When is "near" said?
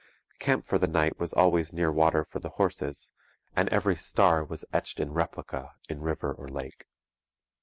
1.71-1.91